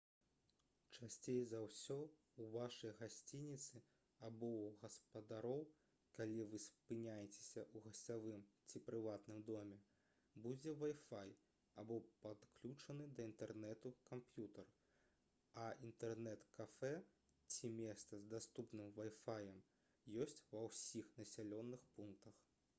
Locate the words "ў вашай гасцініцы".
2.03-3.81